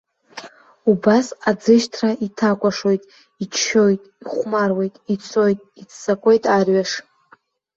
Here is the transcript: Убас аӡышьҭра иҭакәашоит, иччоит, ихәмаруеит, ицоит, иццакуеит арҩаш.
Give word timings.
Убас 0.91 1.27
аӡышьҭра 1.49 2.11
иҭакәашоит, 2.25 3.03
иччоит, 3.43 4.01
ихәмаруеит, 4.21 4.95
ицоит, 5.13 5.59
иццакуеит 5.81 6.43
арҩаш. 6.57 6.91